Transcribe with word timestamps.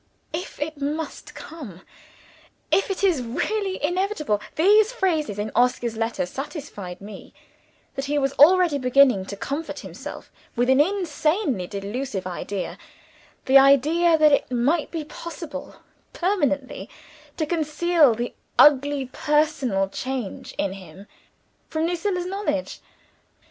"If 0.33 0.59
it 0.59 0.81
must 0.81 1.35
come," 1.35 1.81
"if 2.71 2.89
it 2.89 3.03
is 3.03 3.21
really 3.21 3.77
inevitable" 3.85 4.41
these 4.55 4.91
phrases 4.91 5.37
in 5.37 5.51
Oscar's 5.53 5.95
letter 5.95 6.25
satisfied 6.25 6.99
me 7.01 7.35
that 7.93 8.05
he 8.05 8.17
was 8.17 8.33
already 8.39 8.79
beginning 8.79 9.25
to 9.27 9.35
comfort 9.37 9.81
himself 9.81 10.31
with 10.55 10.71
an 10.71 10.81
insanely 10.81 11.67
delusive 11.67 12.25
idea 12.25 12.79
the 13.45 13.59
idea 13.59 14.17
that 14.17 14.31
it 14.31 14.49
might 14.51 14.89
be 14.89 15.03
possible 15.05 15.75
permanently 16.13 16.89
to 17.37 17.45
conceal 17.45 18.15
the 18.15 18.33
ugly 18.57 19.05
personal 19.05 19.87
change 19.87 20.55
in 20.57 20.73
him 20.73 21.05
from 21.67 21.85
Lucilla's 21.85 22.25
knowledge. 22.25 22.79